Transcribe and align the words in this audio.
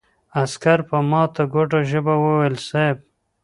عسکر 0.41 0.79
په 0.89 0.97
ماته 1.09 1.43
ګوډه 1.53 1.79
ژبه 1.89 2.13
وويل: 2.23 2.55
صېب! 2.67 2.97